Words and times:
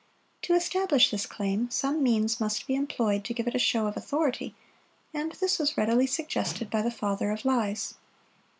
To 0.41 0.55
establish 0.55 1.11
this 1.11 1.27
claim, 1.27 1.69
some 1.69 2.01
means 2.01 2.39
must 2.39 2.65
be 2.65 2.73
employed 2.73 3.23
to 3.23 3.35
give 3.35 3.47
it 3.47 3.53
a 3.53 3.59
show 3.59 3.85
of 3.85 3.95
authority; 3.95 4.55
and 5.13 5.33
this 5.33 5.59
was 5.59 5.77
readily 5.77 6.07
suggested 6.07 6.71
by 6.71 6.81
the 6.81 6.89
father 6.89 7.29
of 7.29 7.45
lies. 7.45 7.93